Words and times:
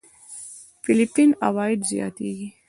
فېليپين 0.83 1.29
عوايد 1.47 1.79
زياتېږي. 1.89 2.49